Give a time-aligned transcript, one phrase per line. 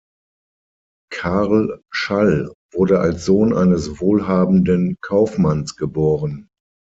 [1.11, 6.49] Karl Schall wurde als Sohn eines wohlhabenden Kaufmanns geboren.